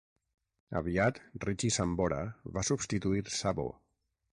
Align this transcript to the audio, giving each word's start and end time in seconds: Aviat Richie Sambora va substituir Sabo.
Aviat 0.79 1.21
Richie 1.45 1.71
Sambora 1.77 2.21
va 2.59 2.67
substituir 2.73 3.27
Sabo. 3.41 3.73